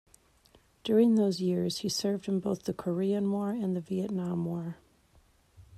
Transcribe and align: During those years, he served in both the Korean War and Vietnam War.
During 0.83 1.13
those 1.13 1.41
years, 1.41 1.81
he 1.81 1.89
served 1.89 2.27
in 2.27 2.39
both 2.39 2.63
the 2.63 2.73
Korean 2.73 3.31
War 3.31 3.51
and 3.51 3.77
Vietnam 3.85 4.45
War. 4.45 4.77